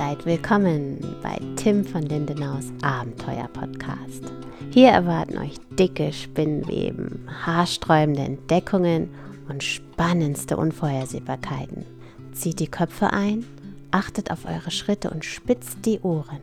und 0.00 0.24
willkommen 0.24 0.98
bei 1.22 1.38
Tim 1.56 1.84
von 1.84 2.00
Lindenaus 2.00 2.72
Abenteuer 2.80 3.48
Podcast. 3.52 4.32
Hier 4.70 4.88
erwarten 4.88 5.36
euch 5.36 5.56
dicke 5.78 6.10
Spinnweben, 6.14 7.28
haarsträubende 7.44 8.22
Entdeckungen 8.22 9.10
und 9.50 9.62
spannendste 9.62 10.56
Unvorhersehbarkeiten. 10.56 11.84
Zieht 12.32 12.60
die 12.60 12.66
Köpfe 12.66 13.12
ein, 13.12 13.44
achtet 13.90 14.30
auf 14.30 14.46
eure 14.46 14.70
Schritte 14.70 15.10
und 15.10 15.22
spitzt 15.22 15.84
die 15.84 16.00
Ohren. 16.00 16.40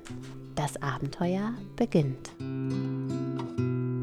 Das 0.53 0.79
Abenteuer 0.83 1.51
beginnt. 1.75 2.29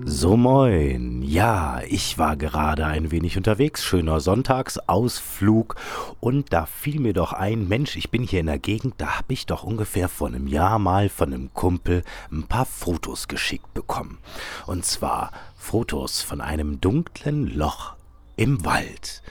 So 0.05 0.36
moin. 0.36 1.14
Ja, 1.27 1.80
ich 1.88 2.18
war 2.18 2.36
gerade 2.36 2.84
ein 2.84 3.11
wenig 3.11 3.38
unterwegs, 3.38 3.82
schöner 3.82 4.20
Sonntagsausflug 4.20 5.74
und 6.20 6.52
da 6.52 6.66
fiel 6.66 7.01
mir 7.01 7.15
doch 7.15 7.32
ein, 7.32 7.66
Mensch, 7.66 7.96
ich 7.96 8.10
bin 8.10 8.24
hier 8.24 8.41
in 8.41 8.46
der 8.46 8.59
Gegend, 8.59 8.96
da 8.98 9.16
habe 9.16 9.32
ich 9.32 9.46
doch 9.46 9.62
ungefähr 9.62 10.10
vor 10.10 10.29
einem 10.29 10.46
Jahr 10.46 10.79
mal 10.79 11.09
von 11.09 11.32
einem 11.32 11.55
Kumpel 11.55 12.05
ein 12.30 12.42
paar 12.42 12.66
Fotos 12.66 13.27
geschickt 13.27 13.73
bekommen. 13.73 14.18
Und 14.66 14.84
zwar 14.84 15.30
Fotos 15.56 16.20
von 16.20 16.42
einem 16.42 16.82
dunklen 16.82 17.46
Loch 17.46 17.95
im 18.37 18.62
Wald. 18.66 19.23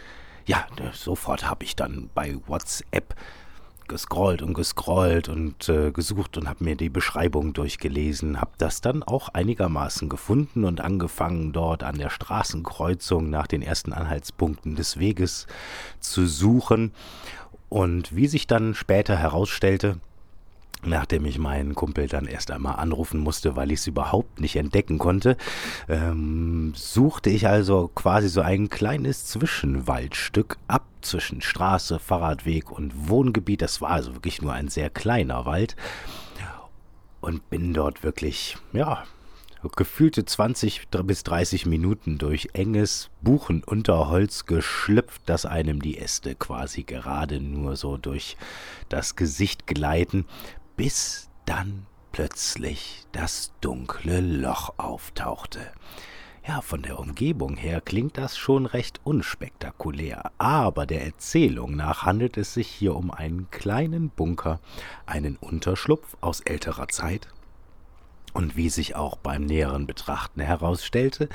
Ja, 0.47 0.65
sofort 0.93 1.47
habe 1.47 1.63
ich 1.63 1.75
dann 1.75 2.09
bei 2.15 2.35
WhatsApp 2.47 3.13
gescrollt 3.93 4.41
und 4.41 4.55
gescrollt 4.55 5.29
und 5.29 5.69
äh, 5.69 5.91
gesucht 5.91 6.35
und 6.35 6.49
habe 6.49 6.63
mir 6.63 6.75
die 6.75 6.89
Beschreibung 6.89 7.53
durchgelesen, 7.53 8.41
habe 8.41 8.53
das 8.57 8.81
dann 8.81 9.03
auch 9.03 9.29
einigermaßen 9.29 10.09
gefunden 10.09 10.65
und 10.65 10.81
angefangen 10.81 11.53
dort 11.53 11.83
an 11.83 11.99
der 11.99 12.09
Straßenkreuzung 12.09 13.29
nach 13.29 13.45
den 13.45 13.61
ersten 13.61 13.93
Anhaltspunkten 13.93 14.75
des 14.75 14.97
Weges 14.97 15.45
zu 15.99 16.25
suchen. 16.25 16.91
Und 17.69 18.15
wie 18.15 18.25
sich 18.25 18.47
dann 18.47 18.73
später 18.73 19.15
herausstellte, 19.15 19.99
Nachdem 20.85 21.25
ich 21.25 21.37
meinen 21.37 21.75
Kumpel 21.75 22.07
dann 22.07 22.25
erst 22.25 22.51
einmal 22.51 22.75
anrufen 22.75 23.19
musste, 23.19 23.55
weil 23.55 23.71
ich 23.71 23.79
es 23.79 23.87
überhaupt 23.87 24.41
nicht 24.41 24.57
entdecken 24.57 24.97
konnte, 24.97 25.37
ähm, 25.87 26.73
suchte 26.75 27.29
ich 27.29 27.47
also 27.47 27.89
quasi 27.93 28.27
so 28.27 28.41
ein 28.41 28.69
kleines 28.69 29.25
Zwischenwaldstück 29.25 30.57
ab 30.67 30.85
zwischen 31.01 31.41
Straße, 31.41 31.99
Fahrradweg 31.99 32.71
und 32.71 33.09
Wohngebiet. 33.09 33.61
Das 33.61 33.81
war 33.81 33.91
also 33.91 34.13
wirklich 34.13 34.41
nur 34.41 34.53
ein 34.53 34.67
sehr 34.67 34.89
kleiner 34.89 35.45
Wald. 35.45 35.75
Und 37.21 37.49
bin 37.49 37.73
dort 37.73 38.03
wirklich, 38.03 38.57
ja, 38.73 39.05
gefühlte 39.69 40.25
20 40.25 40.89
bis 41.05 41.23
30 41.23 41.65
Minuten 41.65 42.17
durch 42.17 42.49
enges 42.53 43.09
Buchenunterholz 43.21 44.45
geschlüpft, 44.45 45.21
dass 45.25 45.45
einem 45.45 45.81
die 45.81 45.97
Äste 45.97 46.35
quasi 46.35 46.83
gerade 46.83 47.39
nur 47.39 47.77
so 47.77 47.97
durch 47.97 48.35
das 48.89 49.15
Gesicht 49.15 49.65
gleiten, 49.65 50.25
bis 50.75 51.29
dann 51.45 51.85
plötzlich 52.11 53.05
das 53.11 53.53
dunkle 53.61 54.21
Loch 54.21 54.73
auftauchte. 54.77 55.59
Ja, 56.45 56.61
von 56.61 56.81
der 56.81 56.99
Umgebung 56.99 57.55
her 57.55 57.79
klingt 57.79 58.17
das 58.17 58.37
schon 58.37 58.65
recht 58.65 58.99
unspektakulär, 59.05 60.31
aber 60.37 60.85
der 60.85 61.05
Erzählung 61.05 61.75
nach 61.75 62.03
handelt 62.03 62.37
es 62.37 62.53
sich 62.53 62.67
hier 62.67 62.95
um 62.95 63.11
einen 63.11 63.49
kleinen 63.49 64.09
Bunker, 64.09 64.59
einen 65.05 65.37
Unterschlupf 65.37 66.17
aus 66.19 66.41
älterer 66.41 66.89
Zeit. 66.89 67.29
Und 68.33 68.57
wie 68.57 68.69
sich 68.69 68.95
auch 68.95 69.15
beim 69.15 69.45
näheren 69.45 69.87
Betrachten 69.87 70.41
herausstellte, 70.41 71.29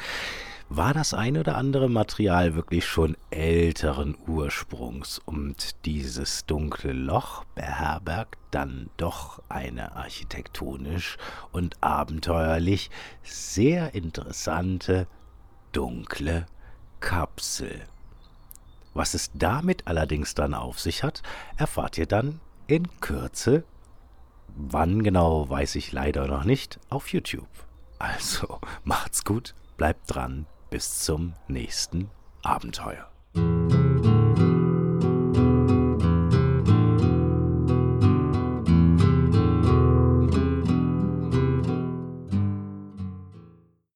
war 0.71 0.93
das 0.93 1.15
ein 1.15 1.39
oder 1.39 1.57
andere 1.57 1.89
Material 1.89 2.55
wirklich 2.55 2.85
schon 2.85 3.17
älteren 3.31 4.17
Ursprungs 4.27 5.19
und 5.19 5.87
dieses 5.87 6.45
dunkle 6.45 6.93
Loch 6.93 7.45
beherbergt 7.55 8.39
dann 8.51 8.91
doch 8.99 9.43
eine 9.49 9.97
architektonisch 9.97 11.17
und 11.53 11.83
abenteuerlich 11.83 12.91
sehr 13.23 13.95
interessante 13.95 15.07
dunkle 15.73 16.45
Kapsel. 17.01 17.81
Was 18.93 19.15
es 19.15 19.31
damit 19.33 19.87
allerdings 19.87 20.35
dann 20.35 20.53
auf 20.53 20.81
sich 20.81 21.03
hat, 21.03 21.23
erfahrt 21.57 21.97
ihr 21.97 22.07
dann 22.07 22.41
in 22.67 22.89
Kürze. 23.01 23.65
Wann 24.49 25.03
genau, 25.03 25.49
weiß 25.49 25.77
ich 25.77 25.93
leider 25.93 26.27
noch 26.27 26.45
nicht, 26.45 26.79
auf 26.91 27.09
YouTube. 27.11 27.49
Also 27.99 28.61
macht's 28.85 29.25
gut, 29.25 29.55
bleibt 29.79 30.15
dran 30.15 30.47
bis 30.71 31.01
zum 31.01 31.35
nächsten 31.49 32.11
Abenteuer. 32.43 33.09